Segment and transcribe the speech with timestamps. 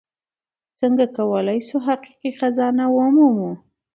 [0.79, 3.51] څنګه کولی شو حقیقي خزانه ومومو؟